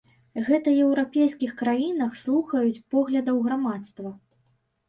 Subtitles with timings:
[0.45, 4.09] Гэта еўрапейскіх краінах слухаюць поглядаў грамадства.